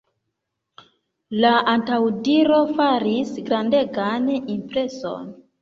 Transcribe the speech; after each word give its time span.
La 1.43 1.51
antaŭdiro 1.75 2.57
faris 2.81 3.37
grandegan 3.51 4.29
impreson. 4.57 5.33